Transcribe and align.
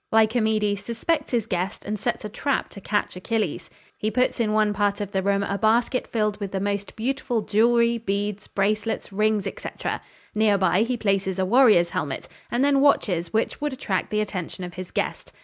Lycomedes 0.11 0.81
suspects 0.83 1.29
his 1.29 1.45
guest, 1.45 1.85
and 1.85 1.99
sets 1.99 2.25
a 2.25 2.29
trap 2.29 2.69
to 2.69 2.81
catch 2.81 3.15
Achilles. 3.15 3.69
He 3.95 4.09
puts 4.09 4.39
in 4.39 4.51
one 4.51 4.73
part 4.73 4.99
of 4.99 5.11
the 5.11 5.21
room 5.21 5.43
a 5.43 5.59
basket 5.59 6.07
filled 6.07 6.39
with 6.39 6.51
the 6.51 6.59
most 6.59 6.95
beautiful 6.95 7.43
jewelry, 7.43 7.99
beads, 7.99 8.47
bracelets, 8.47 9.13
rings, 9.13 9.45
etc. 9.45 10.01
Near 10.33 10.57
by 10.57 10.81
he 10.81 10.97
places 10.97 11.37
a 11.37 11.45
warrior's 11.45 11.91
helmet, 11.91 12.27
and 12.49 12.65
then 12.65 12.81
watches 12.81 13.31
which 13.31 13.61
would 13.61 13.73
attract 13.73 14.09
the 14.09 14.21
attention 14.21 14.63
of 14.63 14.73
his 14.73 14.89
guest. 14.89 15.33